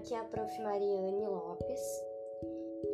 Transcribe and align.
Aqui 0.00 0.14
é 0.14 0.18
a 0.18 0.24
Prof. 0.24 0.62
Mariane 0.62 1.26
Lopes 1.26 2.02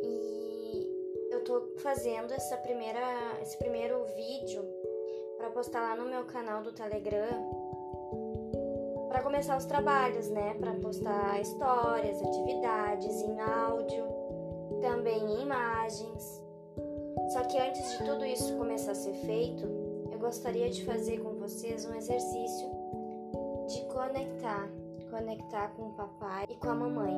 e 0.03 1.29
eu 1.31 1.41
tô 1.45 1.69
fazendo 1.77 2.33
essa 2.33 2.57
primeira, 2.57 2.99
esse 3.41 3.57
primeiro 3.57 4.03
vídeo 4.13 4.61
para 5.37 5.49
postar 5.51 5.79
lá 5.83 5.95
no 5.95 6.09
meu 6.09 6.25
canal 6.25 6.61
do 6.61 6.73
Telegram 6.73 7.49
para 9.07 9.23
começar 9.23 9.55
os 9.55 9.63
trabalhos, 9.63 10.29
né? 10.29 10.55
Para 10.55 10.73
postar 10.73 11.39
histórias, 11.39 12.21
atividades 12.21 13.21
em 13.21 13.39
áudio, 13.39 14.05
também 14.81 15.23
em 15.23 15.43
imagens. 15.43 16.43
Só 17.29 17.41
que 17.43 17.57
antes 17.57 17.89
de 17.89 18.03
tudo 18.03 18.25
isso 18.25 18.57
começar 18.57 18.91
a 18.91 18.95
ser 18.95 19.13
feito, 19.13 19.65
eu 20.11 20.19
gostaria 20.19 20.69
de 20.69 20.83
fazer 20.83 21.19
com 21.19 21.35
vocês 21.35 21.85
um 21.85 21.95
exercício 21.95 22.69
de 23.69 23.85
conectar 23.85 24.69
conectar 25.09 25.69
com 25.69 25.87
o 25.87 25.93
papai 25.93 26.45
e 26.49 26.55
com 26.55 26.69
a 26.69 26.75
mamãe, 26.75 27.15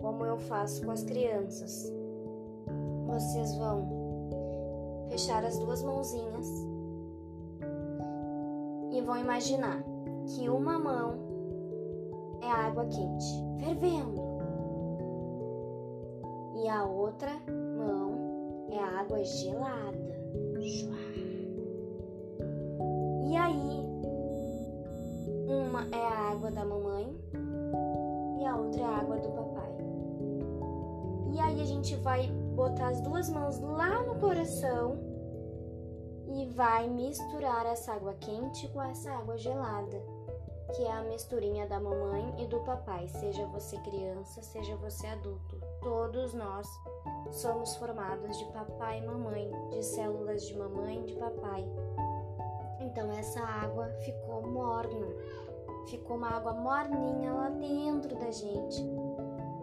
como 0.00 0.24
eu 0.24 0.38
faço 0.38 0.84
com 0.84 0.90
as 0.90 1.04
crianças. 1.04 1.92
Vocês 3.06 3.56
vão 3.56 3.88
fechar 5.08 5.44
as 5.44 5.58
duas 5.58 5.82
mãozinhas 5.82 6.46
e 8.92 9.00
vão 9.02 9.16
imaginar 9.16 9.82
que 10.26 10.48
uma 10.48 10.78
mão 10.78 11.18
é 12.40 12.48
água 12.48 12.84
quente, 12.86 13.44
fervendo, 13.58 14.20
e 16.56 16.68
a 16.68 16.84
outra 16.84 17.32
mão 17.76 18.66
é 18.70 18.78
água 18.78 19.22
gelada. 19.24 20.18
Uma 25.78 25.96
é 25.96 26.06
a 26.06 26.30
água 26.32 26.50
da 26.50 26.64
mamãe 26.64 27.16
e 28.40 28.44
a 28.44 28.56
outra 28.56 28.80
é 28.80 28.84
a 28.84 28.98
água 28.98 29.16
do 29.18 29.28
papai. 29.30 29.68
E 31.32 31.40
aí 31.40 31.60
a 31.60 31.64
gente 31.64 31.94
vai 31.96 32.26
botar 32.56 32.88
as 32.88 33.00
duas 33.00 33.30
mãos 33.30 33.60
lá 33.60 34.02
no 34.02 34.16
coração 34.16 34.98
e 36.34 36.46
vai 36.46 36.88
misturar 36.88 37.64
essa 37.66 37.92
água 37.92 38.14
quente 38.14 38.66
com 38.68 38.82
essa 38.82 39.10
água 39.12 39.38
gelada, 39.38 40.02
que 40.74 40.82
é 40.82 40.90
a 40.90 41.04
misturinha 41.04 41.66
da 41.66 41.78
mamãe 41.78 42.34
e 42.38 42.46
do 42.46 42.58
papai, 42.60 43.06
seja 43.08 43.46
você 43.46 43.76
criança, 43.78 44.42
seja 44.42 44.74
você 44.76 45.06
adulto. 45.06 45.60
Todos 45.80 46.34
nós 46.34 46.68
somos 47.30 47.76
formados 47.76 48.36
de 48.36 48.44
papai 48.46 48.98
e 48.98 49.06
mamãe, 49.06 49.50
de 49.70 49.82
células 49.84 50.44
de 50.44 50.56
mamãe 50.56 51.02
e 51.02 51.06
de 51.06 51.14
papai. 51.14 51.64
Então 52.80 53.10
essa 53.12 53.40
água 53.40 53.88
ficou 54.04 54.42
morna, 54.46 55.06
ficou 55.88 56.16
uma 56.16 56.28
água 56.28 56.52
morninha 56.52 57.32
lá 57.32 57.48
dentro 57.48 58.14
da 58.16 58.30
gente, 58.30 58.82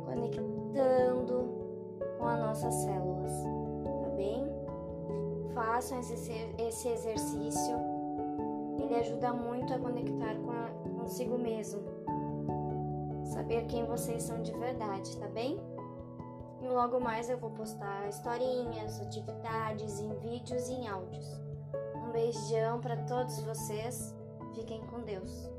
conectando 0.05 1.65
com 2.17 2.27
as 2.27 2.39
nossas 2.39 2.73
células, 2.73 3.31
tá 4.03 4.09
bem? 4.15 4.43
Façam 5.53 5.99
esse, 5.99 6.89
exercício, 6.89 7.77
ele 8.79 8.95
ajuda 8.95 9.33
muito 9.33 9.73
a 9.73 9.79
conectar 9.79 10.35
com 10.35 10.51
a, 10.51 10.69
consigo 10.99 11.37
mesmo, 11.37 11.81
saber 13.23 13.65
quem 13.67 13.85
vocês 13.85 14.23
são 14.23 14.41
de 14.41 14.51
verdade, 14.51 15.15
tá 15.17 15.27
bem? 15.27 15.59
E 16.61 16.67
logo 16.67 16.99
mais 16.99 17.29
eu 17.29 17.37
vou 17.37 17.51
postar 17.51 18.07
historinhas, 18.07 18.99
atividades 18.99 19.99
em 19.99 20.13
vídeos 20.15 20.67
e 20.67 20.73
em 20.73 20.87
áudios. 20.87 21.27
Um 21.95 22.11
beijão 22.11 22.81
para 22.81 22.97
todos 23.03 23.39
vocês. 23.41 24.15
Fiquem 24.55 24.79
com 24.85 25.01
Deus. 25.01 25.49